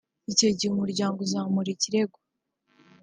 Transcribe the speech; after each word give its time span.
Icyo 0.31 0.47
gihe 0.57 0.69
umuryango 0.71 1.17
uzamura 1.25 1.69
ikirego 1.75 2.17